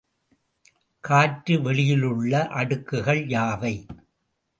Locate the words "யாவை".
3.27-3.73